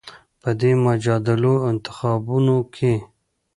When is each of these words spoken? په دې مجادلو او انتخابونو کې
په 0.41 0.49
دې 0.59 0.71
مجادلو 0.85 1.53
او 1.61 1.67
انتخابونو 1.71 2.57
کې 2.75 2.93